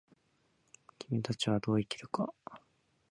[0.97, 2.33] 君たちはどう生きるか。